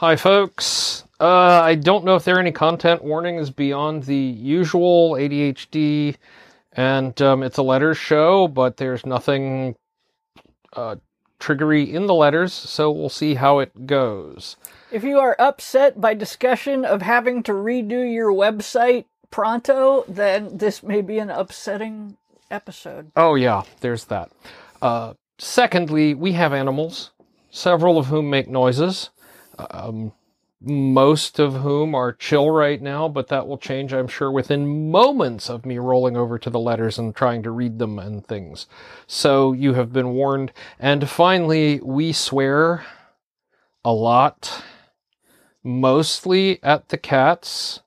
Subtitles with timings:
[0.00, 1.04] Hi, folks.
[1.18, 1.24] Uh,
[1.62, 6.16] I don't know if there are any content warnings beyond the usual ADHD
[6.72, 9.74] and um, it's a letters show, but there's nothing
[10.74, 10.96] uh,
[11.40, 14.56] triggery in the letters, so we'll see how it goes.
[14.92, 20.82] If you are upset by discussion of having to redo your website pronto, then this
[20.82, 22.18] may be an upsetting
[22.50, 23.12] episode.
[23.16, 24.30] Oh, yeah, there's that.
[24.82, 27.12] Uh, secondly, we have animals,
[27.50, 29.08] several of whom make noises.
[29.58, 30.12] Um,
[30.60, 35.50] most of whom are chill right now, but that will change, I'm sure, within moments
[35.50, 38.66] of me rolling over to the letters and trying to read them and things.
[39.06, 40.52] So you have been warned.
[40.78, 42.86] And finally, we swear
[43.84, 44.64] a lot,
[45.62, 47.80] mostly at the cats,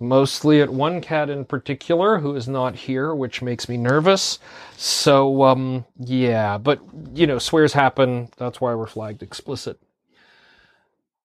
[0.00, 4.38] mostly at one cat in particular who is not here, which makes me nervous.
[4.76, 6.80] So, um, yeah, but,
[7.14, 8.30] you know, swears happen.
[8.38, 9.78] That's why we're flagged explicit.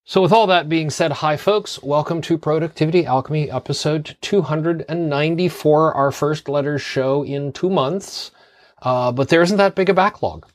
[0.03, 6.11] So, with all that being said, hi folks, welcome to Productivity Alchemy episode 294, our
[6.11, 8.31] first letters show in two months.
[8.81, 10.47] Uh, but there isn't that big a backlog.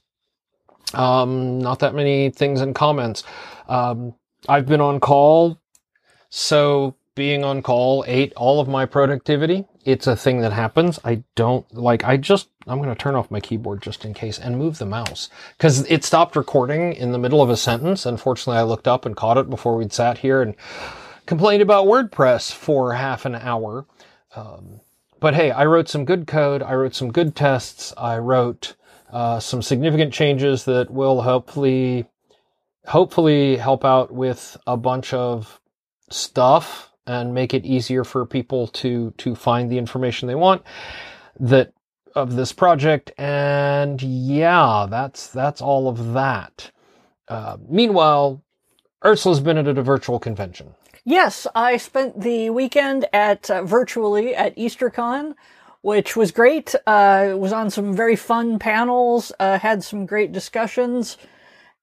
[0.95, 3.23] Um, not that many things and comments.
[3.69, 4.17] Um,
[4.49, 5.61] I've been on call,
[6.29, 9.65] so being on call ate all of my productivity.
[9.85, 10.99] It's a thing that happens.
[11.05, 14.39] I don't like, I just, I'm going to turn off my keyboard just in case
[14.39, 18.05] and move the mouse because it stopped recording in the middle of a sentence.
[18.07, 20.55] Unfortunately, I looked up and caught it before we'd sat here and
[21.27, 23.87] complained about WordPress for half an hour.
[24.35, 24.81] Um,
[25.21, 26.63] but hey, I wrote some good code.
[26.63, 27.95] I wrote some good tests.
[27.97, 28.75] I wrote
[29.13, 32.07] uh, some significant changes that will hopefully,
[32.87, 35.61] hopefully help out with a bunch of
[36.11, 40.63] stuff and make it easier for people to to find the information they want
[41.39, 41.73] that
[42.17, 46.71] of this project and yeah that's that's all of that.
[47.29, 48.43] Uh, meanwhile
[49.05, 50.75] ursula's been at a virtual convention.
[51.05, 55.35] Yes i spent the weekend at uh, virtually at eastercon
[55.83, 56.75] which was great.
[56.85, 61.17] Uh, was on some very fun panels uh, had some great discussions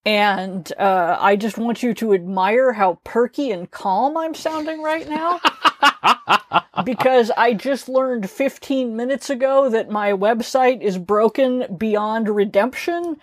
[0.05, 5.07] and uh, I just want you to admire how perky and calm I'm sounding right
[5.07, 5.39] now.
[6.85, 13.17] because I just learned 15 minutes ago that my website is broken beyond redemption.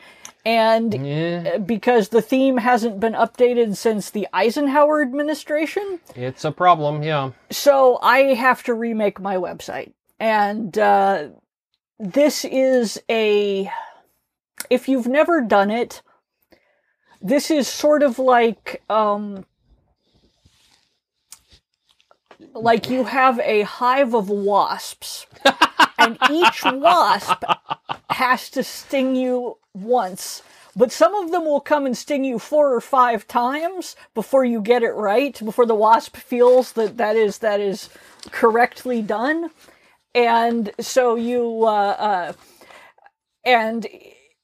[0.47, 1.59] And yeah.
[1.59, 6.01] because the theme hasn't been updated since the Eisenhower administration.
[6.17, 7.33] It's a problem, yeah.
[7.51, 9.93] So I have to remake my website.
[10.19, 11.29] And uh,
[11.99, 13.71] this is a.
[14.71, 16.01] If you've never done it,
[17.21, 19.45] this is sort of like um
[22.55, 25.27] like you have a hive of wasps
[25.99, 27.45] and each wasp
[28.11, 30.43] has to sting you once
[30.77, 34.61] but some of them will come and sting you four or five times before you
[34.61, 37.89] get it right before the wasp feels that that is that is
[38.31, 39.51] correctly done.
[40.15, 42.33] And so you uh, uh
[43.45, 43.87] and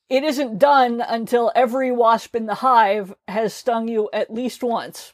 [0.08, 5.12] it isn't done until every wasp in the hive has stung you at least once.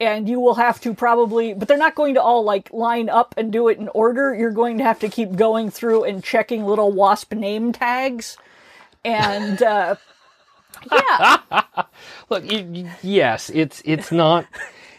[0.00, 3.34] And you will have to probably, but they're not going to all like line up
[3.36, 4.32] and do it in order.
[4.32, 8.36] You're going to have to keep going through and checking little wasp name tags.
[9.04, 9.96] And, uh,
[10.92, 11.38] yeah.
[12.30, 12.44] Look,
[13.02, 14.46] yes, it's, it's not,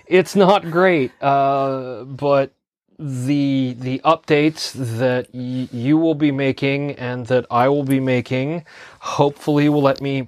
[0.06, 1.12] it's not great.
[1.24, 2.52] Uh, but
[3.00, 8.66] the the updates that y- you will be making and that I will be making
[9.00, 10.28] hopefully will let me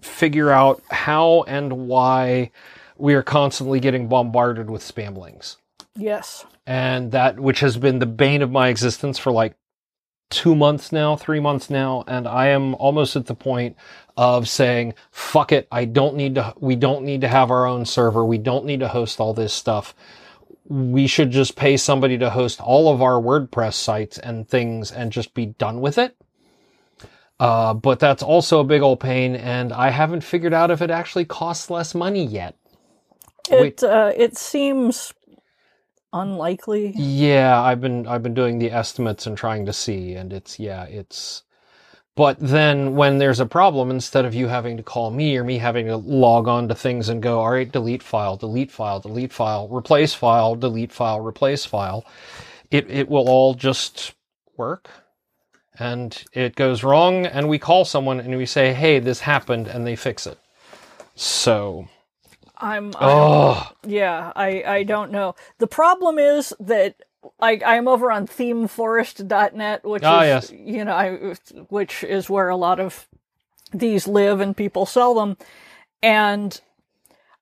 [0.00, 2.50] figure out how and why
[2.96, 5.58] we are constantly getting bombarded with spam links.
[5.94, 6.46] Yes.
[6.66, 9.54] And that which has been the bane of my existence for like
[10.30, 13.76] 2 months now, 3 months now and I am almost at the point
[14.16, 17.84] of saying fuck it, I don't need to we don't need to have our own
[17.84, 18.24] server.
[18.24, 19.94] We don't need to host all this stuff
[20.68, 25.12] we should just pay somebody to host all of our WordPress sites and things and
[25.12, 26.16] just be done with it.
[27.40, 30.90] Uh, but that's also a big old pain, and I haven't figured out if it
[30.90, 32.56] actually costs less money yet.
[33.50, 35.12] It uh, it seems
[36.12, 36.94] unlikely.
[36.94, 40.84] Yeah, I've been I've been doing the estimates and trying to see, and it's yeah,
[40.84, 41.42] it's
[42.14, 45.58] but then when there's a problem, instead of you having to call me or me
[45.58, 49.32] having to log on to things and go, all right, delete file, delete file, delete
[49.32, 52.04] file, replace file, delete file, replace file,
[52.70, 54.14] it, it will all just
[54.58, 54.90] work.
[55.78, 59.86] And it goes wrong, and we call someone and we say, hey, this happened, and
[59.86, 60.38] they fix it.
[61.14, 61.88] So.
[62.58, 63.72] I'm, I'm oh.
[63.86, 65.34] yeah, I, I don't know.
[65.58, 66.96] The problem is that
[67.40, 70.52] like I'm over on themeforest.net, which oh, is yes.
[70.52, 71.10] you know, I,
[71.68, 73.08] which is where a lot of
[73.72, 75.36] these live and people sell them.
[76.02, 76.60] And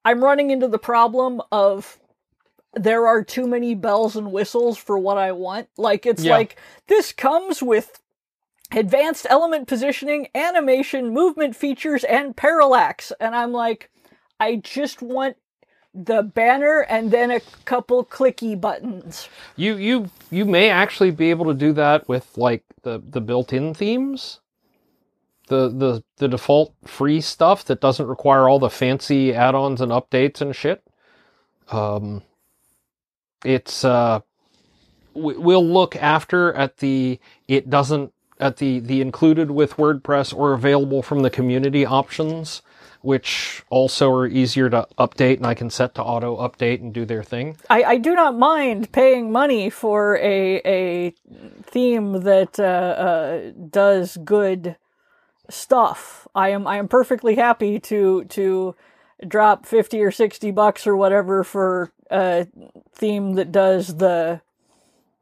[0.04, 1.98] I'm running into the problem of
[2.74, 5.68] there are too many bells and whistles for what I want.
[5.76, 6.36] Like it's Yeah.
[6.36, 6.56] like
[6.86, 8.00] this comes with
[8.72, 13.12] advanced element positioning, animation, movement features, and parallax.
[13.18, 13.90] And I'm like,
[14.38, 15.36] I just want
[15.94, 19.28] the banner and then a couple clicky buttons.
[19.56, 23.74] You you you may actually be able to do that with like the the built-in
[23.74, 24.40] themes.
[25.48, 30.40] The the the default free stuff that doesn't require all the fancy add-ons and updates
[30.40, 30.82] and shit.
[31.70, 32.22] Um
[33.44, 34.20] it's uh
[35.14, 40.52] we, we'll look after at the it doesn't at the the included with WordPress or
[40.54, 42.62] available from the community options
[43.02, 47.04] which also are easier to update and I can set to auto update and do
[47.04, 47.56] their thing.
[47.68, 51.14] I, I do not mind paying money for a a
[51.62, 54.76] theme that uh, uh, does good
[55.48, 56.28] stuff.
[56.34, 58.74] I am I am perfectly happy to to
[59.26, 62.46] drop fifty or sixty bucks or whatever for a
[62.92, 64.40] theme that does the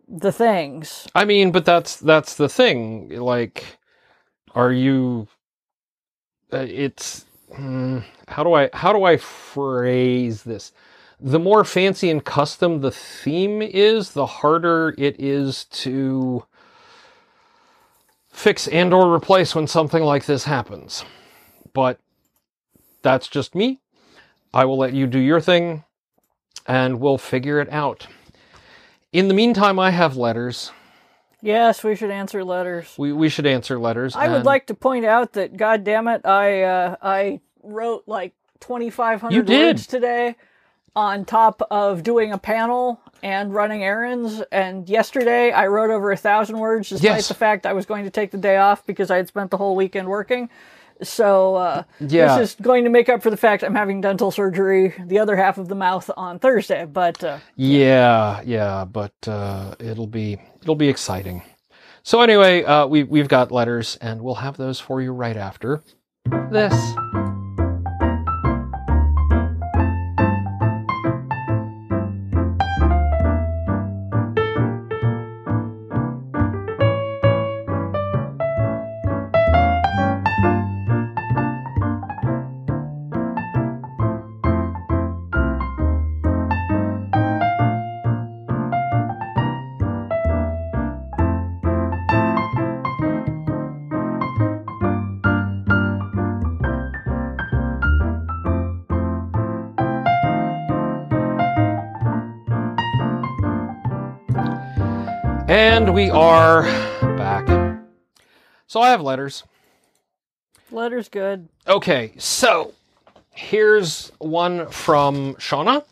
[0.09, 1.07] the things.
[1.15, 3.11] I mean, but that's that's the thing.
[3.11, 3.79] Like,
[4.55, 5.29] are you?
[6.53, 7.99] Uh, it's hmm,
[8.29, 10.73] how do I how do I phrase this?
[11.21, 16.45] The more fancy and custom the theme is, the harder it is to
[18.31, 21.05] fix and or replace when something like this happens.
[21.73, 21.99] But
[23.03, 23.81] that's just me.
[24.55, 25.85] I will let you do your thing
[26.67, 28.07] and we'll figure it out.
[29.13, 30.71] In the meantime, I have letters.
[31.41, 32.95] Yes, we should answer letters.
[32.99, 34.17] We we should answer letters.
[34.17, 38.35] I would like to point out that, God damn it, I uh, I wrote like
[38.61, 40.35] twenty five hundred words today,
[40.97, 44.43] on top of doing a panel and running errands.
[44.51, 47.29] And yesterday, I wrote over a thousand words, despite Yes.
[47.29, 49.59] the fact I was going to take the day off because I had spent the
[49.59, 50.51] whole weekend working.
[51.03, 52.39] So uh, Yeah.
[52.39, 55.37] this is going to make up for the fact I'm having dental surgery, the other
[55.37, 56.85] half of the mouth on Thursday.
[56.87, 61.43] But uh, Yeah, yeah, but uh, it'll be it'll be exciting.
[62.03, 65.83] So anyway, uh, we we've got letters, and we'll have those for you right after
[66.51, 66.75] this.
[105.49, 106.65] And we are
[107.17, 107.81] back.
[108.67, 109.45] So I have letters.
[110.71, 111.49] letter's good.
[111.67, 112.75] Okay, so
[113.31, 115.85] here's one from Shauna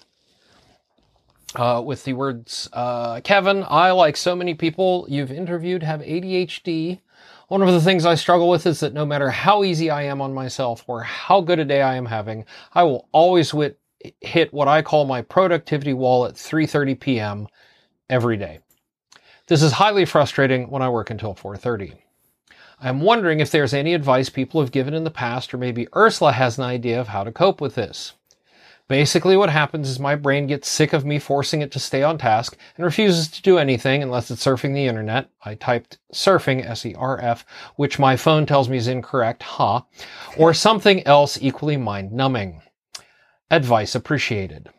[1.55, 7.00] uh, with the words uh, Kevin, I, like so many people you've interviewed, have ADHD.
[7.49, 10.20] One of the things I struggle with is that no matter how easy I am
[10.20, 12.44] on myself or how good a day I am having,
[12.75, 13.81] I will always wit-
[14.20, 17.49] hit what I call my productivity wall at 3:30 p.m.
[18.11, 18.59] every day.
[19.48, 21.94] This is highly frustrating when I work until 4:30.
[22.81, 26.32] I'm wondering if there's any advice people have given in the past, or maybe Ursula
[26.32, 28.14] has an idea of how to cope with this.
[28.88, 32.18] Basically, what happens is my brain gets sick of me forcing it to stay on
[32.18, 35.28] task and refuses to do anything unless it's surfing the internet.
[35.44, 39.85] I typed surfing, S E R F, which my phone tells me is incorrect, ha,
[40.37, 42.62] or something else equally mind numbing.
[43.49, 44.71] Advice appreciated.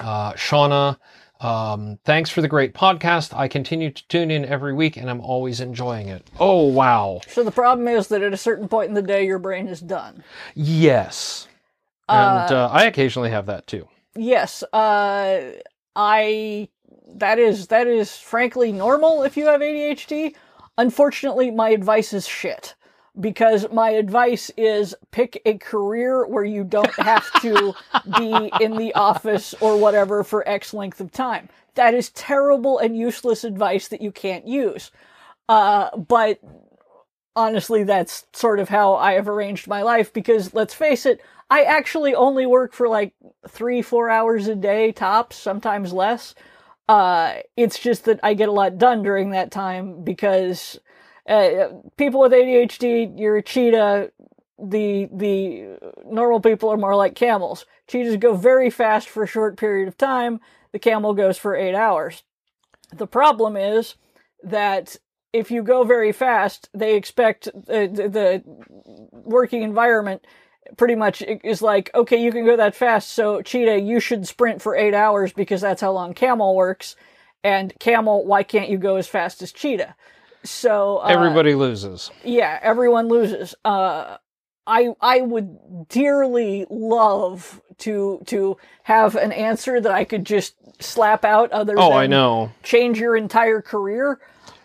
[0.00, 0.98] Uh, Shauna,
[1.40, 3.36] um, thanks for the great podcast.
[3.36, 6.26] I continue to tune in every week and I'm always enjoying it.
[6.40, 7.20] Oh, wow.
[7.28, 9.80] So the problem is that at a certain point in the day, your brain is
[9.80, 10.24] done.
[10.54, 11.46] Yes.
[12.08, 13.86] And uh, I occasionally have that too.
[14.16, 15.52] Yes, uh,
[15.94, 16.68] I
[17.14, 20.34] that is that is frankly normal if you have ADHD.
[20.78, 22.74] Unfortunately, my advice is shit
[23.20, 27.74] because my advice is pick a career where you don't have to
[28.16, 31.48] be in the office or whatever for X length of time.
[31.74, 34.90] That is terrible and useless advice that you can't use.
[35.48, 36.40] Uh, but
[37.34, 41.20] honestly, that's sort of how I have arranged my life because let's face it,
[41.50, 43.14] I actually only work for like
[43.48, 46.34] three, four hours a day tops, sometimes less.
[46.88, 50.78] Uh, it's just that I get a lot done during that time because
[51.28, 54.10] uh, people with ADHD, you're a cheetah.
[54.60, 57.64] The the normal people are more like camels.
[57.86, 60.40] Cheetahs go very fast for a short period of time.
[60.72, 62.24] The camel goes for eight hours.
[62.92, 63.94] The problem is
[64.42, 64.96] that
[65.32, 68.42] if you go very fast, they expect uh, the, the
[69.12, 70.26] working environment
[70.76, 74.60] pretty much is like, okay, you can go that fast, so cheetah, you should sprint
[74.60, 76.96] for eight hours because that's how long camel works.
[77.44, 79.94] And camel, why can't you go as fast as cheetah?
[80.44, 82.10] So uh, Everybody loses.
[82.24, 83.54] yeah, everyone loses.
[83.64, 84.16] Uh,
[84.66, 91.24] I I would dearly love to to have an answer that I could just slap
[91.24, 91.50] out.
[91.52, 92.50] Other Oh, than I know.
[92.62, 94.20] change your entire career,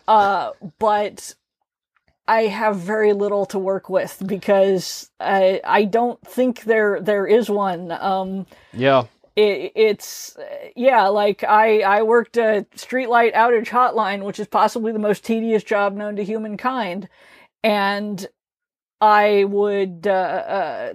[0.08, 1.36] uh, but
[2.27, 7.50] I have very little to work with because I I don't think there there is
[7.50, 7.92] one.
[7.92, 9.06] Um, Yeah.
[9.36, 10.38] It, it's
[10.75, 15.63] yeah like i i worked a streetlight outage hotline which is possibly the most tedious
[15.63, 17.10] job known to humankind.
[17.63, 18.25] And
[19.02, 20.94] i would uh, uh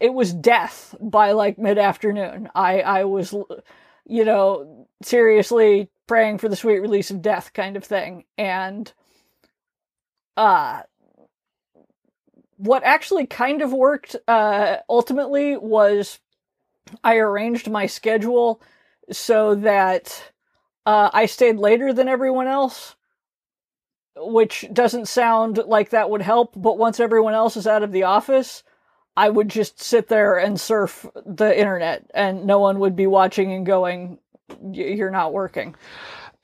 [0.00, 2.48] it was death by like mid-afternoon.
[2.54, 3.34] I i was
[4.06, 8.24] you know seriously praying for the sweet release of death kind of thing.
[8.38, 8.92] And
[10.36, 10.82] uh
[12.56, 16.18] what actually kind of worked uh ultimately was
[17.02, 18.60] I arranged my schedule
[19.10, 20.32] so that
[20.86, 22.96] uh, I stayed later than everyone else,
[24.16, 26.52] which doesn't sound like that would help.
[26.56, 28.62] But once everyone else is out of the office,
[29.16, 33.52] I would just sit there and surf the internet, and no one would be watching
[33.52, 34.18] and going,
[34.60, 35.76] "Y- "You're not working."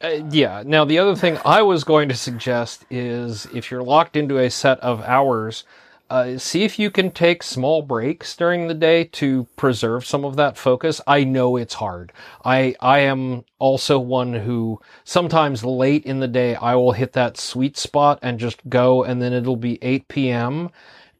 [0.02, 0.62] Uh, yeah.
[0.64, 4.50] Now, the other thing I was going to suggest is if you're locked into a
[4.50, 5.64] set of hours,
[6.10, 10.36] uh, see if you can take small breaks during the day to preserve some of
[10.36, 11.00] that focus.
[11.06, 12.12] I know it's hard.
[12.44, 17.38] I I am also one who sometimes late in the day I will hit that
[17.38, 20.70] sweet spot and just go, and then it'll be 8 p.m.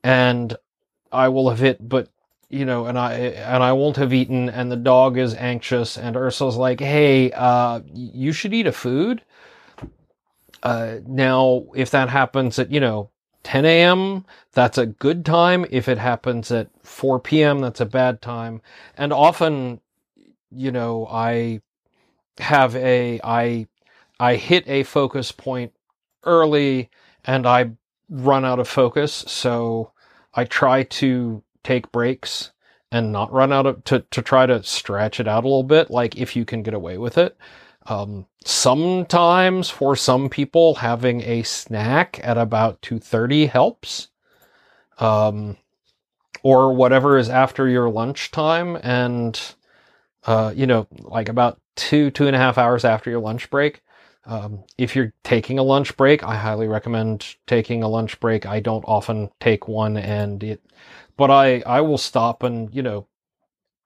[0.02, 0.56] and
[1.12, 2.08] I will have hit, but
[2.48, 6.16] you know, and I and I won't have eaten, and the dog is anxious, and
[6.16, 9.22] Ursula's like, "Hey, uh, you should eat a food."
[10.62, 13.10] Uh, now, if that happens at you know
[13.42, 15.66] 10 a.m., that's a good time.
[15.70, 18.60] If it happens at 4 p.m., that's a bad time.
[18.96, 19.80] And often,
[20.50, 21.60] you know, I
[22.38, 23.66] have a I
[24.18, 25.72] I hit a focus point
[26.24, 26.90] early,
[27.24, 27.72] and I
[28.08, 29.92] run out of focus, so
[30.34, 32.52] I try to take breaks
[32.92, 35.90] and not run out of to, to try to stretch it out a little bit
[35.90, 37.36] like if you can get away with it
[37.90, 44.08] um, sometimes for some people having a snack at about 2.30 helps.
[44.98, 45.56] Um,
[46.42, 49.40] or whatever is after your lunchtime and
[50.24, 53.82] uh, you know like about two two and a half hours after your lunch break.
[54.26, 58.46] Um, if you're taking a lunch break i highly recommend taking a lunch break.
[58.46, 60.62] I don't often take one and it
[61.16, 63.06] but I I will stop and you know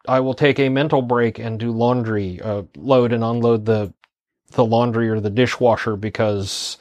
[0.06, 3.92] I will take a mental break and do laundry, uh, load and unload the
[4.52, 6.78] the laundry or the dishwasher because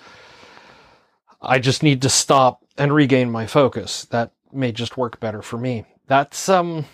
[1.42, 4.06] I just need to stop and regain my focus.
[4.06, 5.86] That may just work better for me.
[6.08, 6.86] That's um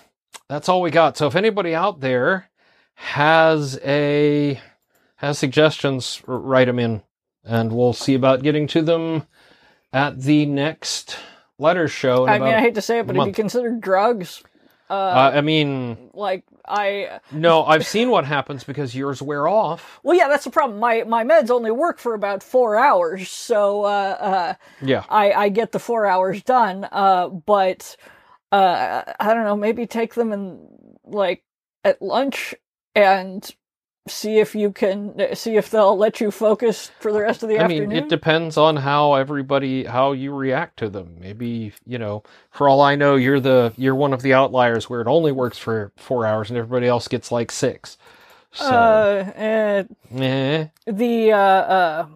[0.48, 1.18] that's all we got.
[1.18, 2.50] So if anybody out there
[2.96, 4.60] has a
[5.18, 7.04] has suggestions, write them in,
[7.44, 9.28] and we'll see about getting to them
[9.92, 11.18] at the next
[11.58, 12.28] letter show.
[12.28, 13.36] I mean, I hate to say it, but if you month.
[13.36, 14.44] consider drugs,
[14.90, 20.00] uh, uh, I mean, like I no, I've seen what happens because yours wear off.
[20.04, 20.80] Well, yeah, that's the problem.
[20.80, 25.04] My my meds only work for about four hours, so uh, uh, Yeah.
[25.10, 26.88] I I get the four hours done.
[26.92, 27.96] Uh, but
[28.52, 30.68] uh, I don't know, maybe take them in
[31.06, 31.44] like
[31.84, 32.56] at lunch
[32.96, 33.50] and
[34.08, 37.60] see if you can see if they'll let you focus for the rest of the
[37.60, 37.92] I afternoon.
[37.92, 41.18] I mean, it depends on how everybody how you react to them.
[41.20, 45.02] Maybe you know, for all I know, you're the you're one of the outliers where
[45.02, 47.98] it only works for four hours and everybody else gets like six.
[48.52, 49.84] So, uh, eh,
[50.18, 50.68] eh.
[50.88, 52.08] the uh, uh,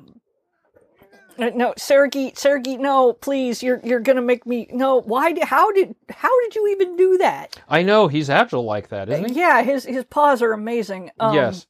[1.38, 5.02] no, Sergey, Sergey, no, please, you're you're gonna make me no.
[5.02, 5.32] Why?
[5.32, 7.56] Did, how did how did you even do that?
[7.70, 9.40] I know he's agile like that, isn't he?
[9.40, 11.12] Yeah, his his paws are amazing.
[11.20, 11.68] Um, yes.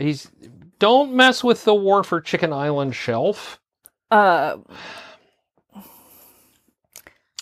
[0.00, 0.30] He's
[0.78, 3.60] don't mess with the War for Chicken Island shelf.
[4.10, 4.56] Uh,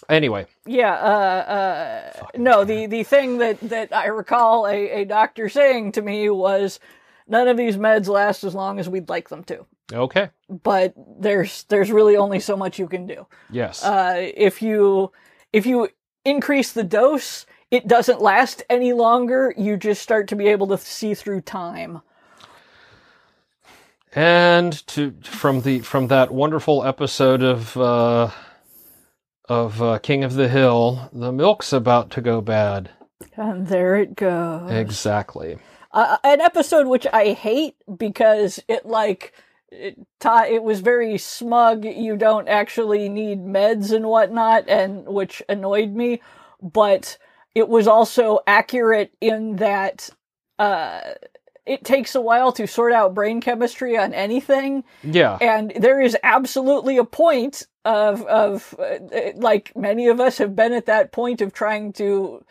[0.09, 0.95] Anyway, yeah.
[0.95, 6.03] Uh, uh, no, the the thing that that I recall a a doctor saying to
[6.03, 6.81] me was,
[7.27, 9.67] none of these meds last as long as we'd like them to.
[9.93, 10.31] okay.
[10.49, 13.27] But there's there's really only so much you can do.
[13.51, 13.85] Yes.
[13.85, 15.13] Uh, if you
[15.53, 15.91] if you
[16.25, 19.53] increase the dose, it doesn't last any longer.
[19.59, 22.01] You just start to be able to see through time.
[24.19, 28.31] And to from the from that wonderful episode of uh
[29.49, 32.91] of uh, King of the Hill, the milk's about to go bad.
[33.37, 34.71] And there it goes.
[34.71, 35.59] Exactly.
[35.93, 39.33] uh, an episode which I hate because it like
[39.71, 41.85] it, it was very smug.
[41.85, 46.21] You don't actually need meds and whatnot, and which annoyed me.
[46.61, 47.19] but
[47.55, 50.11] it was also accurate in that
[50.59, 51.01] uh,
[51.69, 54.85] it takes a while to sort out brain chemistry on anything.
[55.03, 55.37] Yeah.
[55.41, 58.99] And there is absolutely a point of, of uh,
[59.37, 62.45] like many of us have been at that point of trying to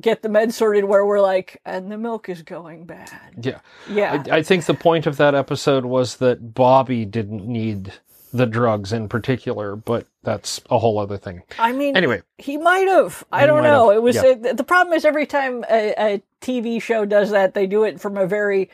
[0.00, 3.10] get the meds sorted where we're like, and the milk is going bad.
[3.40, 3.60] Yeah.
[3.88, 4.22] Yeah.
[4.30, 7.92] I, I think the point of that episode was that Bobby didn't need
[8.32, 11.42] the drugs in particular, but that's a whole other thing.
[11.58, 13.24] I mean, Anyway, he might have.
[13.32, 13.88] I don't know.
[13.90, 14.52] have, It was yeah.
[14.52, 18.16] the problem is every time a, a TV show does that, they do it from
[18.16, 18.70] a very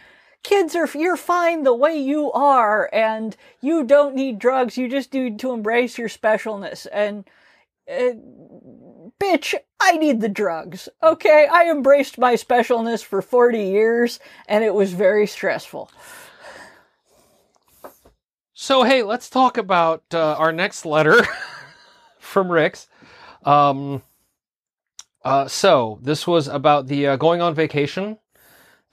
[0.46, 4.78] kids are you're fine the way you are, and you don't need drugs.
[4.78, 6.86] You just need to embrace your specialness.
[6.92, 7.24] And
[7.90, 8.14] uh,
[9.20, 10.88] bitch, I need the drugs.
[11.02, 15.90] Okay, I embraced my specialness for forty years, and it was very stressful.
[18.58, 21.26] So, hey, let's talk about uh, our next letter
[22.18, 22.88] from Rick's.
[23.44, 24.02] Um,
[25.22, 28.16] uh, so, this was about the uh, going on vacation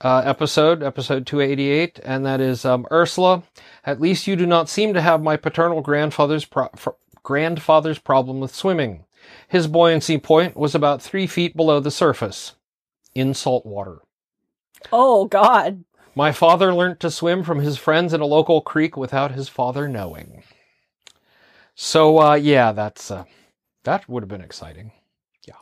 [0.02, 3.42] uh, episode, episode 288, and that is um, Ursula.
[3.86, 6.68] At least you do not seem to have my paternal grandfather's pro-
[7.22, 9.06] grandfather's problem with swimming.
[9.48, 12.52] His buoyancy point was about three feet below the surface
[13.14, 14.02] in salt water.
[14.92, 15.84] Oh God.
[16.16, 19.88] My father learnt to swim from his friends in a local creek without his father
[19.88, 20.44] knowing.
[21.74, 23.24] So, uh, yeah, that's uh,
[23.82, 24.92] that would have been exciting.
[25.46, 25.54] Yeah.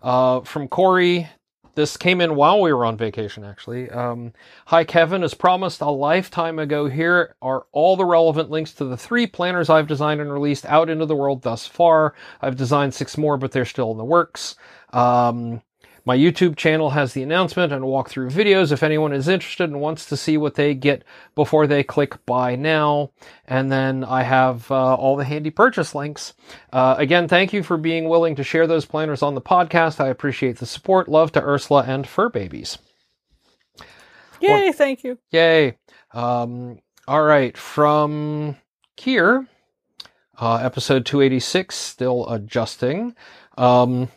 [0.00, 1.28] Uh, from Cori,
[1.74, 3.90] this came in while we were on vacation, actually.
[3.90, 4.32] Um,
[4.66, 5.22] Hi, Kevin.
[5.22, 9.68] As promised a lifetime ago, here are all the relevant links to the three planners
[9.68, 12.14] I've designed and released out into the world thus far.
[12.40, 14.56] I've designed six more, but they're still in the works.
[14.94, 15.62] Um,
[16.04, 20.06] my YouTube channel has the announcement and walkthrough videos if anyone is interested and wants
[20.06, 21.04] to see what they get
[21.34, 23.10] before they click buy now.
[23.46, 26.34] And then I have uh, all the handy purchase links.
[26.72, 30.00] Uh, again, thank you for being willing to share those planners on the podcast.
[30.00, 31.08] I appreciate the support.
[31.08, 32.78] Love to Ursula and Fur Babies.
[34.40, 34.72] Yay!
[34.72, 35.18] Thank you.
[35.30, 35.78] Yay.
[36.12, 37.56] Um, all right.
[37.56, 38.56] From
[38.96, 39.46] here,
[40.38, 43.14] uh, episode 286, still adjusting.
[43.56, 44.08] Um,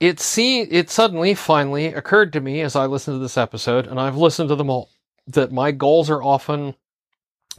[0.00, 3.98] it see it suddenly finally occurred to me as I listened to this episode, and
[4.00, 4.90] I've listened to them all,
[5.26, 6.74] that my goals are often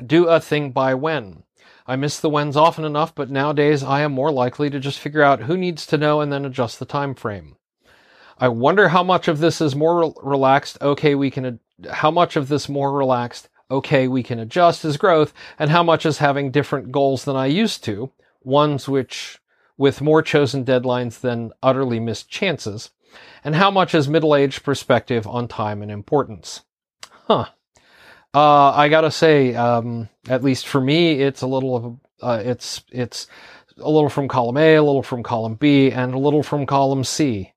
[0.05, 1.43] do a thing by when.
[1.85, 5.23] I miss the whens often enough, but nowadays I am more likely to just figure
[5.23, 7.55] out who needs to know and then adjust the time frame.
[8.37, 10.77] I wonder how much of this is more rel- relaxed.
[10.81, 11.45] Okay, we can.
[11.45, 11.59] ad-
[11.91, 13.49] How much of this more relaxed?
[13.71, 17.47] Okay, we can adjust is growth, and how much is having different goals than I
[17.47, 18.11] used to,
[18.43, 19.38] ones which
[19.79, 22.91] with more chosen deadlines than utterly missed chances,
[23.43, 26.61] and how much is middle-aged perspective on time and importance.
[27.27, 27.45] Huh.
[28.33, 32.83] Uh, I gotta say, um, at least for me, it's a little of uh, it's
[32.91, 33.27] it's
[33.77, 37.05] a little from column A, a little from column B, and a little from column
[37.05, 37.53] C.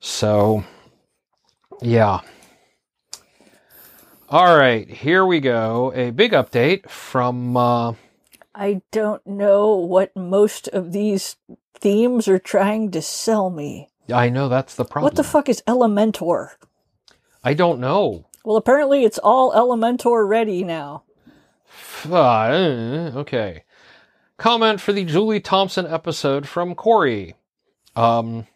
[0.00, 0.64] So,
[1.82, 2.20] yeah.
[4.30, 5.92] All right, here we go.
[5.94, 7.92] A big update from uh,
[8.54, 11.36] I don't know what most of these
[11.74, 13.88] themes are trying to sell me.
[14.12, 15.04] I know that's the problem.
[15.04, 16.50] What the fuck is Elementor?
[17.42, 18.26] I don't know.
[18.44, 21.04] Well, apparently it's all Elementor ready now.
[22.08, 23.64] Uh, okay.
[24.36, 27.34] Comment for the Julie Thompson episode from Cori.
[27.96, 28.46] Um,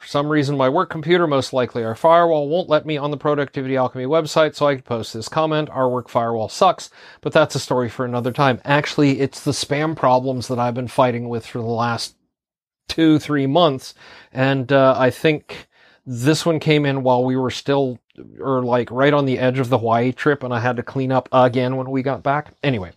[0.00, 3.18] for some reason, my work computer, most likely our firewall, won't let me on the
[3.18, 5.68] Productivity Alchemy website, so I can post this comment.
[5.68, 6.88] Our work firewall sucks,
[7.20, 8.62] but that's a story for another time.
[8.64, 12.16] Actually, it's the spam problems that I've been fighting with for the last
[12.88, 13.92] two, three months,
[14.32, 15.68] and uh, I think
[16.06, 17.98] this one came in while we were still,
[18.40, 21.12] or like right on the edge of the Hawaii trip, and I had to clean
[21.12, 22.54] up again when we got back.
[22.62, 22.92] Anyway.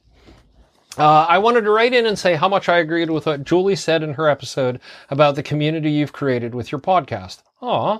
[0.97, 3.75] Uh, I wanted to write in and say how much I agreed with what Julie
[3.75, 4.79] said in her episode
[5.10, 7.41] about the community you've created with your podcast.
[7.62, 7.99] Aw.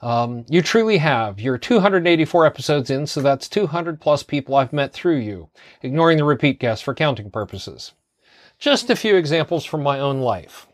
[0.00, 1.40] Um, you truly have.
[1.40, 5.48] You're 284 episodes in, so that's 200 plus people I've met through you,
[5.82, 7.92] ignoring the repeat guests for counting purposes.
[8.58, 10.66] Just a few examples from my own life.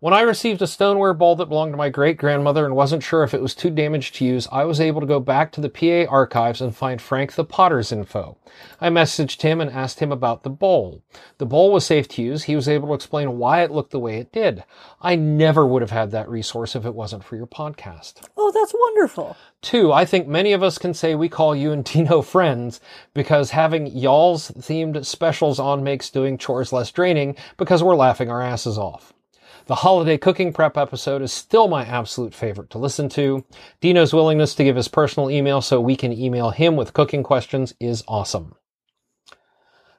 [0.00, 3.24] When I received a stoneware bowl that belonged to my great grandmother and wasn't sure
[3.24, 5.68] if it was too damaged to use, I was able to go back to the
[5.68, 8.38] PA archives and find Frank the Potter's info.
[8.80, 11.02] I messaged him and asked him about the bowl.
[11.38, 12.44] The bowl was safe to use.
[12.44, 14.62] He was able to explain why it looked the way it did.
[15.02, 18.22] I never would have had that resource if it wasn't for your podcast.
[18.36, 19.36] Oh, that's wonderful.
[19.62, 22.80] Two, I think many of us can say we call you and Dino friends
[23.14, 28.40] because having y'all's themed specials on makes doing chores less draining because we're laughing our
[28.40, 29.12] asses off.
[29.68, 33.44] The holiday cooking prep episode is still my absolute favorite to listen to.
[33.82, 37.74] Dino's willingness to give his personal email so we can email him with cooking questions
[37.78, 38.54] is awesome.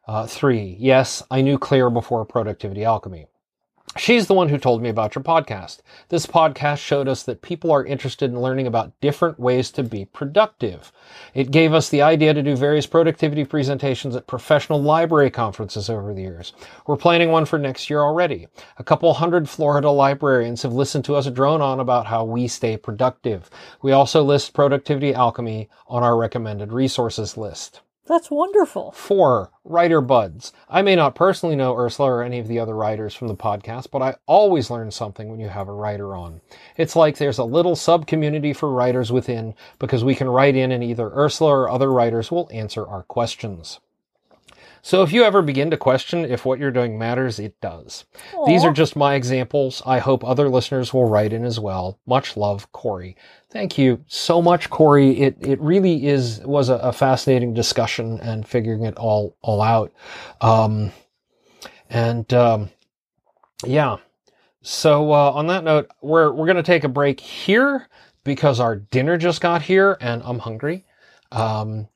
[0.07, 3.27] Uh, three, yes, I knew Clear before Productivity Alchemy.
[3.97, 5.79] She's the one who told me about your podcast.
[6.09, 10.05] This podcast showed us that people are interested in learning about different ways to be
[10.05, 10.91] productive.
[11.33, 16.13] It gave us the idea to do various productivity presentations at professional library conferences over
[16.13, 16.53] the years.
[16.85, 18.47] We're planning one for next year already.
[18.77, 22.77] A couple hundred Florida librarians have listened to us drone on about how we stay
[22.77, 23.49] productive.
[23.81, 27.81] We also list Productivity Alchemy on our recommended resources list.
[28.09, 28.91] That's wonderful.
[28.93, 30.51] Four, writer buds.
[30.67, 33.91] I may not personally know Ursula or any of the other writers from the podcast,
[33.91, 36.41] but I always learn something when you have a writer on.
[36.75, 40.71] It's like there's a little sub community for writers within because we can write in
[40.71, 43.79] and either Ursula or other writers will answer our questions.
[44.81, 48.05] So if you ever begin to question if what you're doing matters, it does.
[48.45, 49.81] These are just my examples.
[49.85, 51.99] I hope other listeners will write in as well.
[52.05, 53.15] Much love, Cori.
[53.51, 55.19] Thank you so much, Cori.
[55.19, 59.91] It it really is was a, a fascinating discussion and figuring it all all out.
[60.41, 60.91] Um,
[61.89, 62.69] and um,
[63.65, 63.97] yeah.
[64.61, 67.87] So uh, on that note, we're we're gonna take a break here
[68.23, 70.85] because our dinner just got here and I'm hungry.
[71.31, 71.87] Um,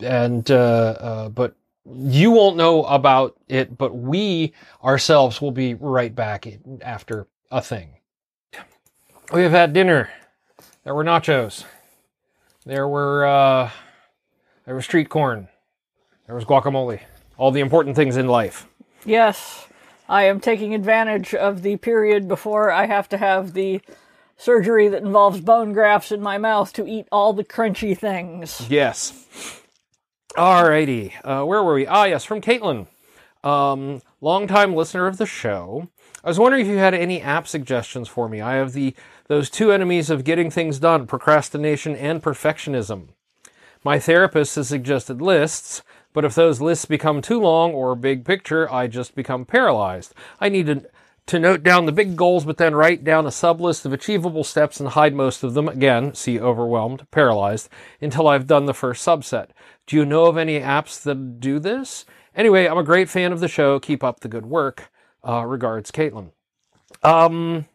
[0.00, 6.14] and uh, uh, but you won't know about it, but we ourselves will be right
[6.14, 6.46] back
[6.80, 7.94] after a thing.
[9.32, 10.10] We have had dinner.
[10.84, 11.64] There were nachos.
[12.64, 13.70] There were uh,
[14.66, 15.48] there was street corn.
[16.26, 17.00] There was guacamole.
[17.36, 18.66] All the important things in life.
[19.04, 19.66] Yes,
[20.08, 23.80] I am taking advantage of the period before I have to have the
[24.36, 28.66] surgery that involves bone grafts in my mouth to eat all the crunchy things.
[28.68, 29.60] Yes.
[30.36, 31.12] Alrighty.
[31.22, 31.86] Uh, where were we?
[31.86, 32.86] Ah, yes, from Caitlin.
[33.44, 35.88] Um, longtime listener of the show.
[36.24, 38.40] I was wondering if you had any app suggestions for me.
[38.40, 38.94] I have the
[39.26, 43.08] those two enemies of getting things done, procrastination and perfectionism.
[43.84, 48.70] My therapist has suggested lists, but if those lists become too long or big picture,
[48.72, 50.14] I just become paralyzed.
[50.40, 50.84] I need to,
[51.26, 54.44] to note down the big goals, but then write down a sub list of achievable
[54.44, 55.68] steps and hide most of them.
[55.68, 57.68] Again, see overwhelmed, paralyzed,
[58.00, 59.48] until I've done the first subset.
[59.86, 62.04] Do you know of any apps that do this?
[62.34, 63.78] Anyway, I'm a great fan of the show.
[63.78, 64.90] Keep up the good work.
[65.26, 66.32] Uh, regards, Caitlin.
[67.02, 67.66] Um,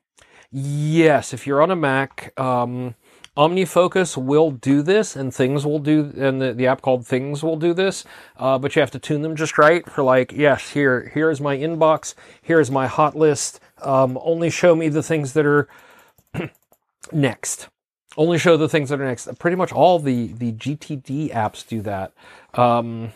[0.51, 2.95] yes, if you're on a Mac, um,
[3.37, 7.55] OmniFocus will do this, and Things will do, and the, the app called Things will
[7.55, 8.03] do this.
[8.37, 11.39] Uh, but you have to tune them just right for like, yes, here, here is
[11.39, 13.59] my inbox, here is my hot list.
[13.81, 15.69] Um, only show me the things that are
[17.11, 17.69] next.
[18.17, 19.27] Only show the things that are next.
[19.37, 22.13] Pretty much all the the GTD apps do that.
[22.55, 23.11] Um,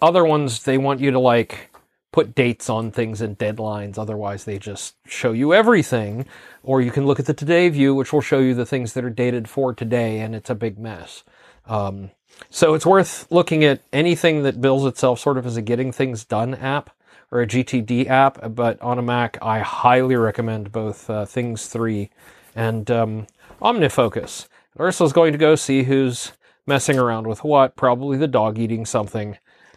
[0.00, 1.70] other ones they want you to like
[2.16, 3.98] put dates on things and deadlines.
[3.98, 6.24] Otherwise, they just show you everything.
[6.62, 9.04] Or you can look at the today view, which will show you the things that
[9.04, 11.24] are dated for today, and it's a big mess.
[11.66, 12.12] Um,
[12.48, 16.24] so it's worth looking at anything that bills itself sort of as a getting things
[16.24, 16.88] done app
[17.30, 18.54] or a GTD app.
[18.54, 22.08] But on a Mac, I highly recommend both uh, Things 3
[22.54, 23.26] and um,
[23.60, 24.48] OmniFocus.
[24.80, 26.32] Ursula's going to go see who's
[26.66, 27.76] messing around with what.
[27.76, 29.36] Probably the dog eating something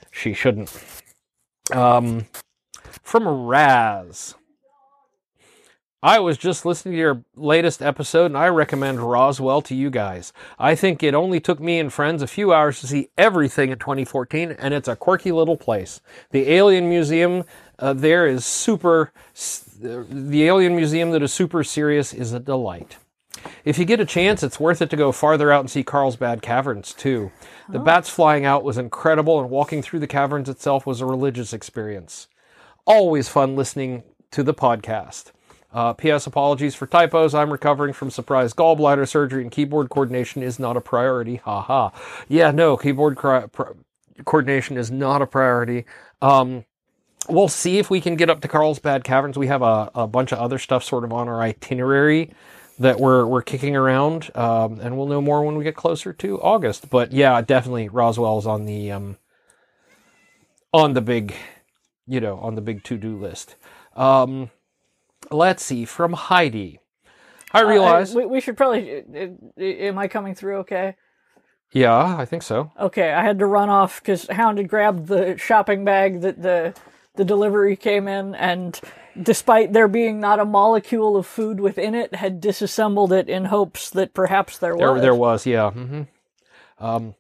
[0.10, 0.70] she shouldn't.
[1.72, 2.26] Um,
[3.04, 4.36] from Raz.
[6.02, 10.32] I was just listening to your latest episode and I recommend Roswell to you guys.
[10.58, 13.80] I think it only took me and friends a few hours to see everything in
[13.80, 16.00] 2014 and it's a quirky little place.
[16.32, 17.44] The Alien Museum
[17.80, 19.12] uh, there is super,
[19.80, 22.96] the Alien Museum that is super serious is a delight.
[23.64, 26.42] If you get a chance, it's worth it to go farther out and see Carlsbad
[26.42, 27.32] Caverns too.
[27.70, 27.84] The oh.
[27.84, 32.28] bats flying out was incredible, and walking through the caverns itself was a religious experience.
[32.86, 35.32] Always fun listening to the podcast.
[35.72, 36.26] Uh, P.S.
[36.26, 37.36] Apologies for typos.
[37.36, 41.36] I'm recovering from surprise gallbladder surgery, and keyboard coordination is not a priority.
[41.38, 41.92] Ha ha.
[42.28, 43.74] Yeah, no, keyboard cri- pr-
[44.26, 45.86] coordination is not a priority.
[46.24, 46.66] Um,
[47.30, 49.38] we'll see if we can get up to Carlsbad Caverns.
[49.38, 52.34] We have a, a bunch of other stuff sort of on our itinerary
[52.80, 56.42] that we're we're kicking around, um, and we'll know more when we get closer to
[56.42, 56.90] August.
[56.90, 59.18] But yeah, definitely Roswell's on the um,
[60.74, 61.36] on the big,
[62.08, 63.56] you know, on the big to do list.
[63.96, 64.50] Um,
[65.30, 66.80] let's see from Heidi.
[67.52, 69.04] I realize uh, I, we should probably.
[69.58, 70.58] Am I coming through?
[70.60, 70.96] Okay.
[71.72, 72.72] Yeah, I think so.
[72.80, 76.74] Okay, I had to run off because Hound had grabbed the shopping bag that the
[77.16, 78.80] the delivery came in and
[79.22, 83.90] despite there being not a molecule of food within it, had disassembled it in hopes
[83.92, 85.02] that perhaps there, there was.
[85.02, 85.72] There was, yeah.
[85.72, 86.04] Mm-hmm.
[86.84, 87.16] Um,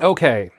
[0.00, 0.50] okay.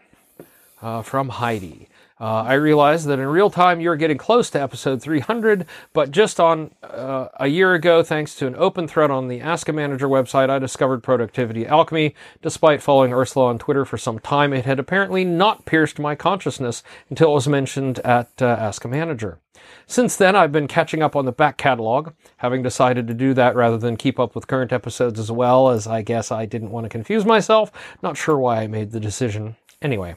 [0.82, 1.88] Uh, from Heidi.
[2.22, 6.40] Uh, I realize that in real time you're getting close to episode 300, but just
[6.40, 10.08] on uh, a year ago, thanks to an open thread on the Ask a Manager
[10.08, 12.14] website, I discovered Productivity Alchemy.
[12.44, 16.84] Despite following Ursula on Twitter for some time, it had apparently not pierced my consciousness
[17.10, 19.40] until it was mentioned at uh, Ask a Manager.
[19.88, 23.56] Since then, I've been catching up on the back catalog, having decided to do that
[23.56, 26.84] rather than keep up with current episodes as well, as I guess I didn't want
[26.86, 27.72] to confuse myself.
[28.04, 29.56] Not sure why I made the decision.
[29.82, 30.14] Anyway.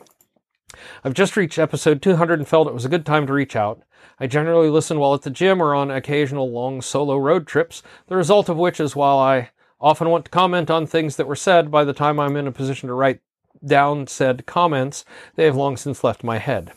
[1.05, 3.83] I've just reached episode 200 and felt it was a good time to reach out.
[4.19, 8.17] I generally listen while at the gym or on occasional long solo road trips, the
[8.17, 11.71] result of which is while I often want to comment on things that were said,
[11.71, 13.21] by the time I'm in a position to write
[13.65, 15.05] down said comments,
[15.37, 16.73] they have long since left my head.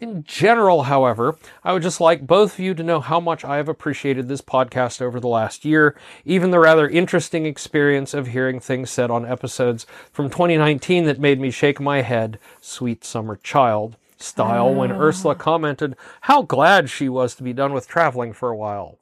[0.00, 3.56] In general, however, I would just like both of you to know how much I
[3.56, 8.60] have appreciated this podcast over the last year, even the rather interesting experience of hearing
[8.60, 13.96] things said on episodes from 2019 that made me shake my head, sweet summer child
[14.18, 15.00] style, when ah.
[15.00, 18.98] Ursula commented how glad she was to be done with traveling for a while.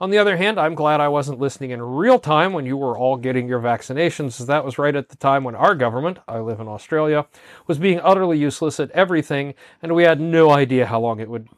[0.00, 2.96] On the other hand, I'm glad I wasn't listening in real time when you were
[2.96, 6.38] all getting your vaccinations, as that was right at the time when our government, I
[6.38, 7.26] live in Australia,
[7.66, 11.48] was being utterly useless at everything, and we had no idea how long it would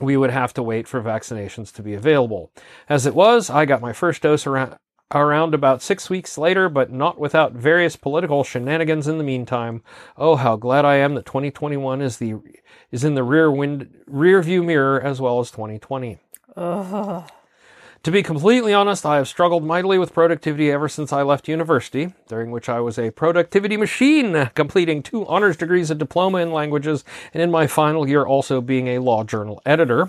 [0.00, 2.50] we would have to wait for vaccinations to be available.
[2.88, 4.76] As it was, I got my first dose around
[5.12, 9.82] around about six weeks later, but not without various political shenanigans in the meantime.
[10.16, 12.36] Oh, how glad I am that 2021 is the
[12.90, 16.18] is in the rear wind rear view mirror as well as 2020.
[16.56, 17.30] Ugh.
[18.04, 22.14] To be completely honest, I have struggled mightily with productivity ever since I left university,
[22.28, 27.04] during which I was a productivity machine, completing two honors degrees, a diploma in languages,
[27.34, 30.08] and in my final year also being a law journal editor.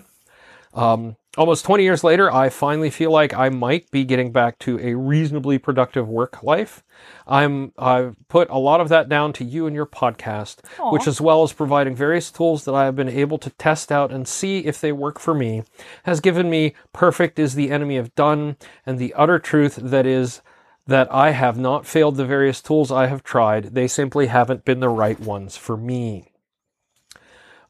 [0.73, 4.79] Um, almost 20 years later, I finally feel like I might be getting back to
[4.79, 6.84] a reasonably productive work life.
[7.27, 10.93] I'm I've put a lot of that down to you and your podcast, Aww.
[10.93, 14.12] which as well as providing various tools that I have been able to test out
[14.12, 15.63] and see if they work for me,
[16.03, 20.41] has given me perfect is the enemy of done and the utter truth that is
[20.88, 23.75] that I have not failed the various tools I have tried.
[23.75, 26.30] They simply haven't been the right ones for me.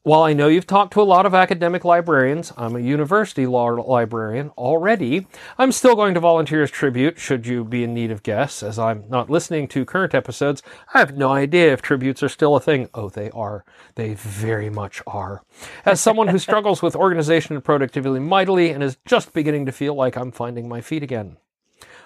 [0.04, 3.66] While I know you've talked to a lot of academic librarians, I'm a university law
[3.68, 5.28] librarian already.
[5.60, 8.80] I'm still going to volunteer as tribute should you be in need of guests, as
[8.80, 10.64] I'm not listening to current episodes.
[10.92, 12.90] I have no idea if tributes are still a thing.
[12.96, 13.64] Oh, they are.
[13.94, 15.44] They very much are.
[15.86, 19.94] As someone who struggles with organization and productivity mightily and is just beginning to feel
[19.94, 21.38] like I'm finding my feet again.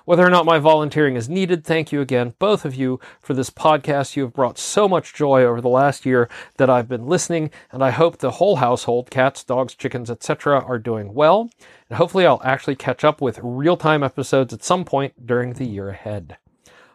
[0.06, 3.50] Whether or not my volunteering is needed, thank you again, both of you, for this
[3.50, 4.16] podcast.
[4.16, 7.84] You have brought so much joy over the last year that I've been listening, and
[7.84, 11.50] I hope the whole household, cats, dogs, chickens, etc., are doing well.
[11.90, 15.66] And hopefully, I'll actually catch up with real time episodes at some point during the
[15.66, 16.38] year ahead.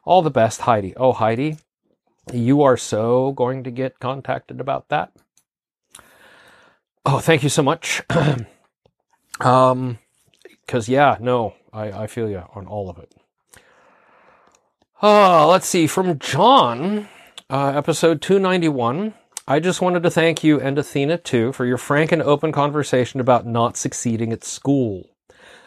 [0.05, 0.95] All the best, Heidi.
[0.97, 1.57] Oh, Heidi,
[2.33, 5.13] you are so going to get contacted about that.
[7.05, 8.03] Oh, thank you so much.
[9.41, 9.99] um,
[10.71, 13.15] because yeah, no, I, I feel you on all of it.
[15.03, 15.87] Uh, let's see.
[15.87, 17.09] From John,
[17.49, 19.15] uh, episode 291.
[19.49, 23.19] I just wanted to thank you and Athena too for your frank and open conversation
[23.19, 25.11] about not succeeding at school.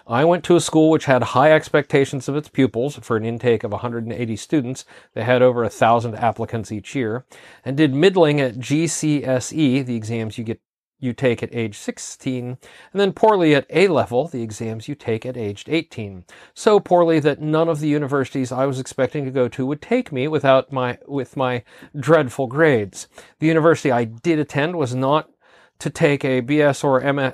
[0.07, 3.63] I went to a school which had high expectations of its pupils for an intake
[3.63, 4.85] of 180 students.
[5.13, 7.25] They had over a thousand applicants each year
[7.65, 10.61] and did middling at GCSE, the exams you get
[11.03, 12.57] you take at age 16, and
[12.93, 16.25] then poorly at A level, the exams you take at age 18.
[16.53, 20.11] So poorly that none of the universities I was expecting to go to would take
[20.11, 21.63] me without my with my
[21.99, 23.07] dreadful grades.
[23.39, 25.29] The university I did attend was not
[25.79, 27.33] to take a BS or M- uh,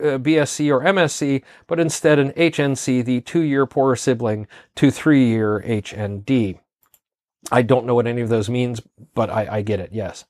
[0.00, 4.46] BSc or MSc, but instead an HNC, the two-year poorer sibling
[4.76, 6.58] to three-year HND.
[7.50, 8.80] I don't know what any of those means,
[9.14, 10.24] but I, I get it, yes.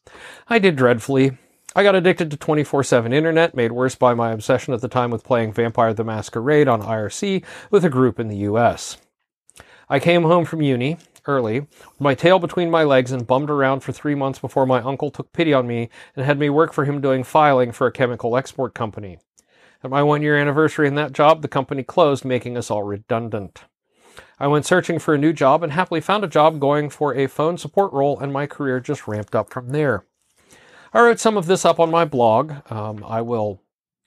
[0.49, 1.39] I did dreadfully.
[1.75, 5.11] I got addicted to 24 7 internet, made worse by my obsession at the time
[5.11, 8.99] with playing Vampire the Masquerade on IRC with a group in the US.
[9.89, 13.81] I came home from uni early, with my tail between my legs, and bummed around
[13.81, 16.85] for three months before my uncle took pity on me and had me work for
[16.85, 19.19] him doing filing for a chemical export company.
[19.83, 23.65] At my one year anniversary in that job, the company closed, making us all redundant.
[24.39, 27.29] I went searching for a new job and happily found a job going for a
[27.29, 30.05] phone support role, and my career just ramped up from there.
[30.93, 32.53] I wrote some of this up on my blog.
[32.71, 33.63] Um, I will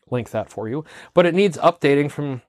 [0.10, 0.86] link that for you.
[1.14, 2.42] But it needs updating from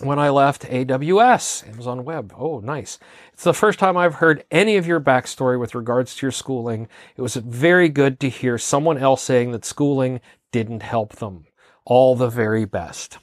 [0.00, 2.32] when I left AWS, Amazon Web.
[2.36, 2.98] Oh, nice.
[3.32, 6.88] It's the first time I've heard any of your backstory with regards to your schooling.
[7.16, 11.46] It was very good to hear someone else saying that schooling didn't help them.
[11.84, 13.18] All the very best.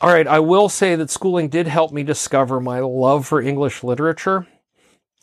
[0.00, 3.82] All right, I will say that schooling did help me discover my love for English
[3.82, 4.46] literature.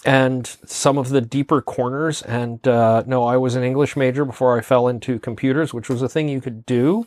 [0.06, 2.22] And some of the deeper corners.
[2.24, 6.02] And uh, no, I was an English major before I fell into computers, which was
[6.02, 7.06] a thing you could do.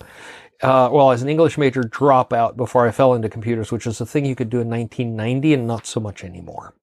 [0.63, 4.07] Uh, well, as an English major dropout before I fell into computers, which is a
[4.07, 6.75] thing you could do in 1990 and not so much anymore.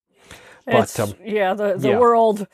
[0.65, 1.99] But um, yeah, the the yeah.
[1.99, 2.47] world.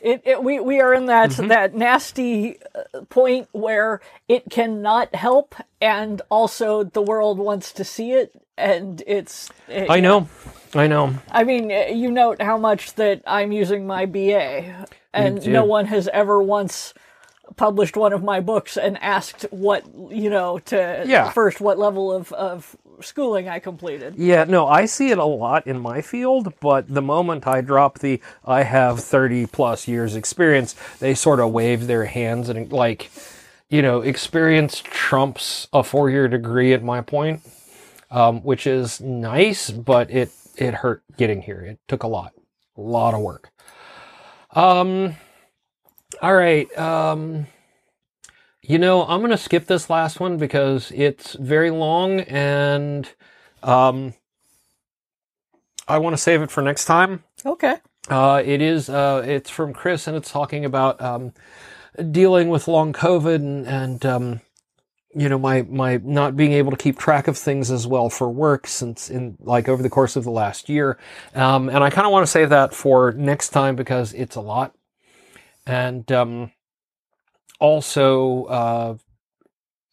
[0.00, 1.48] It, it, we we are in that mm-hmm.
[1.48, 8.12] that nasty uh, point where it cannot help, and also the world wants to see
[8.12, 9.50] it, and it's.
[9.68, 10.28] It, I know,
[10.74, 11.14] I know.
[11.30, 16.08] I mean, you note how much that I'm using my BA, and no one has
[16.08, 16.94] ever once
[17.56, 21.30] published one of my books and asked what you know to yeah.
[21.30, 24.14] first what level of, of schooling I completed.
[24.16, 27.98] Yeah, no, I see it a lot in my field, but the moment I drop
[27.98, 33.10] the I have 30 plus years experience, they sort of wave their hands and like,
[33.68, 37.40] you know, experience trumps a four year degree at my point,
[38.10, 41.60] um, which is nice, but it, it hurt getting here.
[41.62, 42.32] It took a lot,
[42.76, 43.50] a lot of work.
[44.54, 45.16] Um,
[46.22, 46.78] all right.
[46.78, 47.48] Um,
[48.62, 53.10] you know, I'm going to skip this last one because it's very long and
[53.64, 54.14] um,
[55.88, 57.24] I want to save it for next time.
[57.44, 57.76] Okay.
[58.08, 61.32] Uh, it is, uh, it's from Chris and it's talking about um,
[62.12, 64.40] dealing with long COVID and, and um,
[65.14, 68.30] you know, my, my not being able to keep track of things as well for
[68.30, 70.98] work since in like over the course of the last year.
[71.34, 74.40] Um, and I kind of want to save that for next time because it's a
[74.40, 74.72] lot.
[75.66, 76.52] And, um,
[77.58, 78.96] also, uh,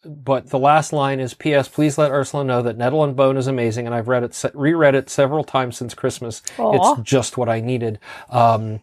[0.04, 1.68] but the last line is P.S.
[1.68, 4.94] Please let Ursula know that Nettle and Bone is amazing, and I've read it, reread
[4.94, 6.42] it several times since Christmas.
[6.56, 6.96] Aww.
[6.96, 7.98] It's just what I needed.
[8.30, 8.80] Um,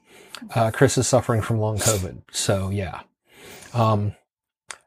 [0.54, 3.02] uh, Chris is suffering from long COVID, so yeah.
[3.74, 4.16] Um,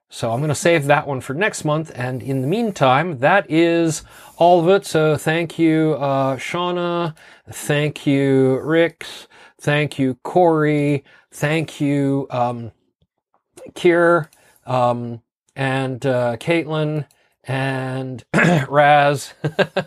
[0.09, 3.51] so I'm going to save that one for next month, and in the meantime, that
[3.51, 4.03] is
[4.37, 4.87] all of it.
[4.87, 7.15] So thank you, uh, Shauna.
[7.51, 9.29] Thank you, Ricks.
[9.61, 11.05] Thank you, Cori.
[11.33, 12.27] Thank you.
[12.31, 12.73] Um,
[13.73, 14.29] Kier,
[14.67, 15.23] um,
[15.55, 17.07] and uh, Caitlin,
[17.45, 18.25] and
[18.69, 19.35] Raz,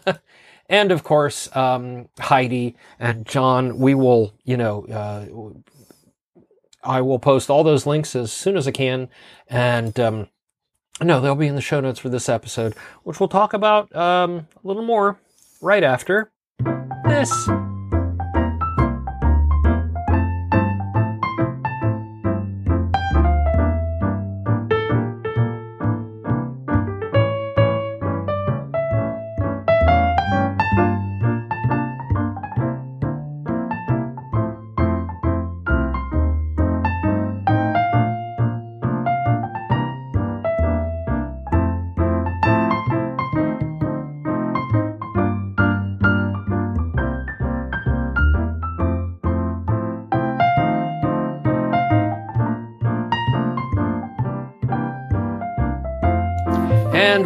[0.69, 3.79] and of course um, Heidi and John.
[3.79, 6.39] We will, you know, uh,
[6.83, 9.09] I will post all those links as soon as I can,
[9.47, 10.27] and um,
[11.01, 14.47] no, they'll be in the show notes for this episode, which we'll talk about um,
[14.63, 15.19] a little more
[15.61, 16.31] right after
[17.05, 17.49] this.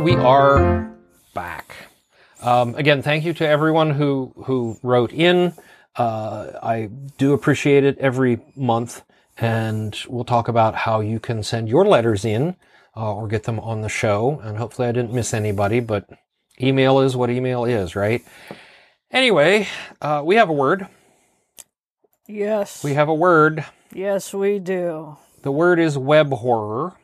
[0.07, 0.89] We are
[1.33, 1.75] back.
[2.41, 5.51] Um, again, thank you to everyone who who wrote in.
[5.97, 9.03] Uh, I do appreciate it every month,
[9.37, 12.55] and we'll talk about how you can send your letters in
[12.95, 14.39] uh, or get them on the show.
[14.45, 15.81] And hopefully, I didn't miss anybody.
[15.81, 16.09] But
[16.61, 18.21] email is what email is, right?
[19.11, 19.67] Anyway,
[20.01, 20.87] uh, we have a word.
[22.29, 22.81] Yes.
[22.81, 23.65] We have a word.
[23.91, 25.17] Yes, we do.
[25.41, 26.95] The word is web horror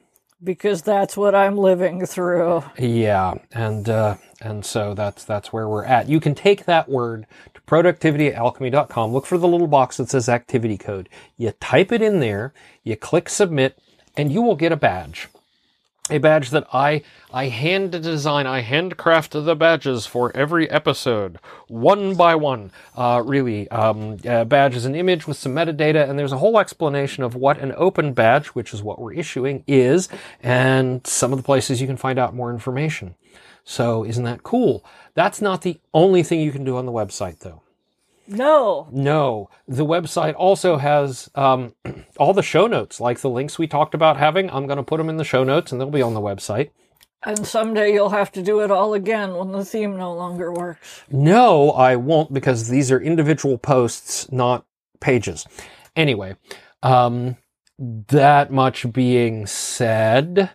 [0.43, 2.63] because that's what I'm living through.
[2.77, 6.09] Yeah, and uh, and so that's that's where we're at.
[6.09, 9.11] You can take that word to productivityalchemy.com.
[9.13, 11.09] Look for the little box that says activity code.
[11.37, 12.53] You type it in there,
[12.83, 13.79] you click submit,
[14.17, 15.29] and you will get a badge
[16.09, 22.15] a badge that I I hand design, I handcraft the badges for every episode, one
[22.15, 22.71] by one.
[22.95, 26.59] Uh, really, um, a badge is an image with some metadata, and there's a whole
[26.59, 30.09] explanation of what an open badge, which is what we're issuing, is,
[30.41, 33.15] and some of the places you can find out more information.
[33.63, 34.83] So, isn't that cool?
[35.13, 37.61] That's not the only thing you can do on the website, though.
[38.27, 38.87] No.
[38.91, 39.49] No.
[39.67, 41.73] The website also has um,
[42.17, 44.49] all the show notes, like the links we talked about having.
[44.49, 46.69] I'm going to put them in the show notes and they'll be on the website.
[47.25, 51.03] And someday you'll have to do it all again when the theme no longer works.
[51.09, 54.65] No, I won't because these are individual posts, not
[54.99, 55.45] pages.
[55.95, 56.35] Anyway,
[56.81, 57.37] um,
[57.79, 60.51] that much being said.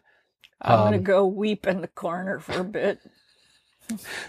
[0.61, 3.01] I'm um, going to go weep in the corner for a bit.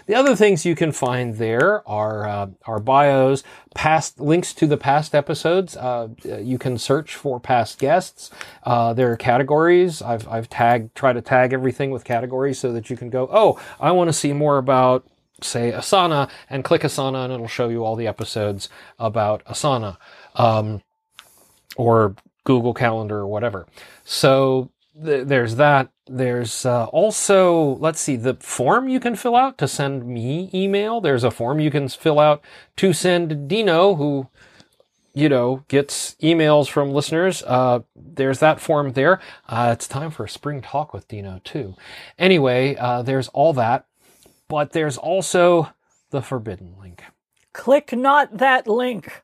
[0.06, 3.42] The other things you can find there are uh, our bios,
[3.74, 5.76] past links to the past episodes.
[5.76, 8.30] Uh, you can search for past guests.
[8.62, 10.02] Uh, there are categories.
[10.02, 13.28] I've I've tagged try to tag everything with categories so that you can go.
[13.32, 15.06] Oh, I want to see more about
[15.42, 19.96] say Asana and click Asana and it'll show you all the episodes about Asana.
[20.34, 20.82] Um,
[21.76, 23.66] or Google Calendar or whatever.
[24.04, 24.70] So
[25.04, 25.90] th- there's that.
[26.06, 31.00] There's uh, also, let's see, the form you can fill out to send me email.
[31.00, 32.42] There's a form you can fill out
[32.76, 34.28] to send Dino, who,
[35.14, 37.42] you know, gets emails from listeners.
[37.46, 39.20] Uh, there's that form there.
[39.48, 41.76] Uh, it's time for a spring talk with Dino, too.
[42.18, 43.86] Anyway, uh, there's all that.
[44.48, 45.70] But there's also
[46.10, 47.04] the forbidden link.
[47.52, 49.22] Click not that link.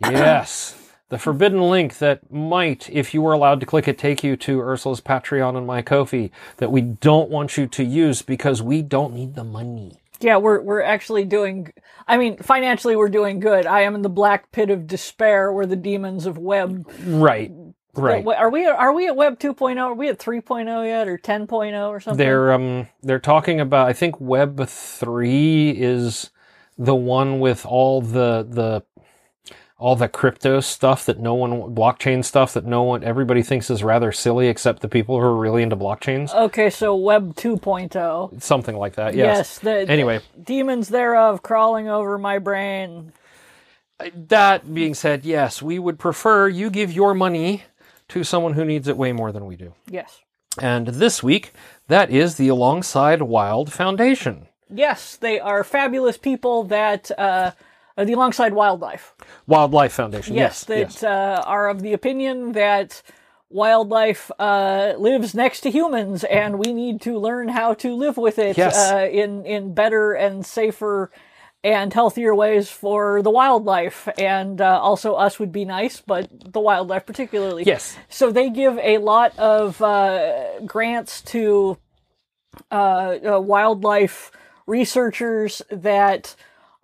[0.00, 0.79] yes
[1.10, 4.60] the forbidden link that might, if you were allowed to click it, take you to
[4.60, 9.12] Ursula's Patreon and my Ko-fi that we don't want you to use because we don't
[9.12, 10.00] need the money.
[10.20, 11.72] Yeah, we're we're actually doing.
[12.06, 13.66] I mean, financially, we're doing good.
[13.66, 16.86] I am in the black pit of despair, where the demons of web.
[17.04, 17.50] Right.
[17.94, 18.24] Right.
[18.24, 19.78] Are we are we at Web 2.0?
[19.78, 22.18] Are we at 3.0 yet, or 10.0 or something?
[22.18, 23.88] They're um they're talking about.
[23.88, 26.30] I think Web three is
[26.78, 28.82] the one with all the the
[29.80, 33.82] all the crypto stuff that no one blockchain stuff that no one everybody thinks is
[33.82, 36.32] rather silly except the people who are really into blockchains?
[36.34, 40.20] Okay so web 2.0 something like that yes, yes the, anyway.
[40.36, 43.12] the demons thereof crawling over my brain.
[44.14, 47.64] That being said yes we would prefer you give your money
[48.08, 49.72] to someone who needs it way more than we do.
[49.88, 50.20] Yes.
[50.58, 51.54] And this week
[51.88, 54.46] that is the alongside wild foundation.
[54.68, 57.52] Yes they are fabulous people that uh,
[58.00, 59.14] uh, the Alongside Wildlife.
[59.46, 60.34] Wildlife Foundation.
[60.34, 61.02] Yes, yes that yes.
[61.02, 63.02] Uh, are of the opinion that
[63.50, 68.38] wildlife uh, lives next to humans, and we need to learn how to live with
[68.38, 68.90] it yes.
[68.90, 71.10] uh, in in better and safer
[71.62, 76.60] and healthier ways for the wildlife, and uh, also us would be nice, but the
[76.60, 77.64] wildlife particularly.
[77.64, 77.98] Yes.
[78.08, 81.76] So they give a lot of uh, grants to
[82.70, 84.32] uh, wildlife
[84.66, 86.34] researchers that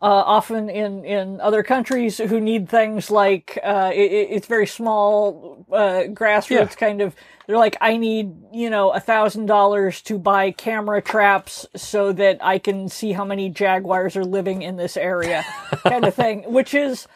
[0.06, 5.66] uh, often in, in other countries who need things like uh, it, it's very small
[5.72, 6.64] uh, grassroots yeah.
[6.66, 7.12] kind of
[7.46, 12.38] they're like i need you know a thousand dollars to buy camera traps so that
[12.40, 15.44] i can see how many jaguars are living in this area
[15.82, 17.08] kind of thing which is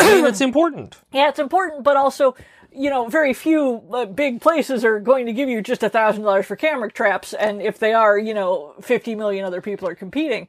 [0.00, 2.34] i mean it's important yeah it's important but also
[2.74, 6.22] you know, very few uh, big places are going to give you just a thousand
[6.22, 9.94] dollars for camera traps, and if they are, you know, fifty million other people are
[9.94, 10.48] competing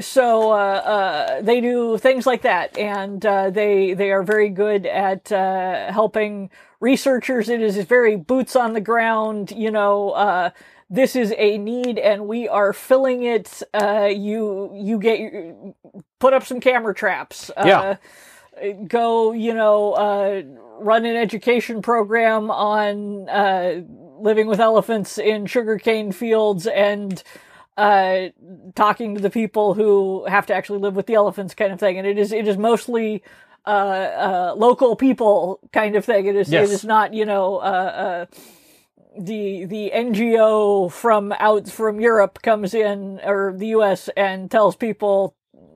[0.00, 4.86] so uh, uh, they do things like that, and uh, they they are very good
[4.86, 7.48] at uh, helping researchers.
[7.48, 9.50] It is very boots on the ground.
[9.50, 10.50] You know, uh,
[10.88, 13.62] this is a need, and we are filling it.
[13.74, 15.54] Uh, you you get
[16.20, 17.50] put up some camera traps.
[17.56, 17.96] yeah.
[18.88, 19.94] Go, you know,
[20.80, 23.26] run an education program on
[24.20, 27.22] living with elephants in sugarcane fields and
[27.78, 28.30] uh,
[28.74, 31.96] talking to the people who have to actually live with the elephants, kind of thing.
[31.96, 33.22] And it is it is mostly
[33.64, 36.26] uh, uh, local people, kind of thing.
[36.26, 36.68] It is yes.
[36.68, 37.58] it is not you know.
[37.58, 38.36] Uh, uh,
[39.20, 45.34] the the NGO from out from Europe comes in or the US and tells people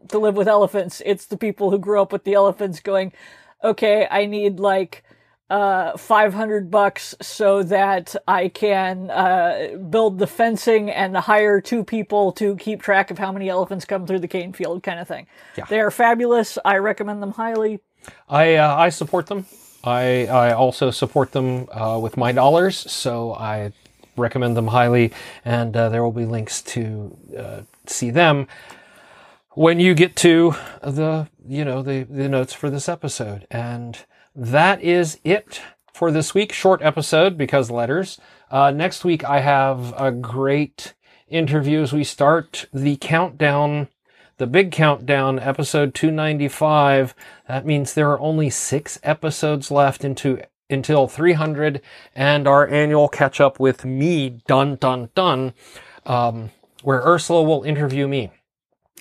[0.09, 1.03] to live with elephants.
[1.05, 3.13] It's the people who grew up with the elephants going,
[3.65, 5.03] okay, I need like
[5.53, 12.33] uh, 500 bucks so that I can uh, build the fencing and hire two people
[12.33, 15.27] to keep track of how many elephants come through the cane field, kind of thing.
[15.59, 15.67] Yeah.
[15.67, 16.57] They are fabulous.
[16.65, 17.81] I recommend them highly.
[18.31, 19.45] I uh, I support them.
[19.85, 23.73] I I also support them uh, with my dollars, so I
[24.17, 25.13] recommend them highly.
[25.45, 28.49] And uh, there will be links to uh, see them
[29.51, 33.99] when you get to the you know the the notes for this episode and
[34.35, 35.61] that is it
[35.93, 36.53] for this week.
[36.53, 38.19] Short episode because letters.
[38.51, 40.95] Uh, next week, I have a great
[41.29, 43.89] interview as we start the countdown,
[44.37, 47.15] the big countdown, episode 295.
[47.49, 51.83] That means there are only six episodes left into until 300
[52.15, 55.53] and our annual catch up with me, dun dun dun,
[56.07, 56.51] um,
[56.83, 58.31] where Ursula will interview me.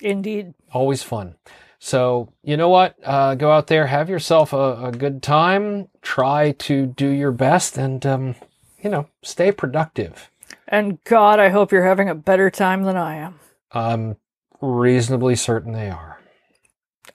[0.02, 0.54] Indeed.
[0.72, 1.36] Always fun.
[1.84, 2.94] So, you know what?
[3.02, 7.76] Uh, go out there, have yourself a, a, good time, try to do your best,
[7.76, 8.36] and, um,
[8.80, 10.30] you know, stay productive.
[10.68, 13.40] And God, I hope you're having a better time than I am.
[13.72, 14.16] I'm
[14.60, 16.20] reasonably certain they are.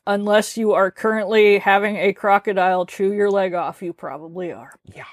[0.05, 4.73] Unless you are currently having a crocodile chew your leg off, you probably are.
[4.83, 5.05] Yeah.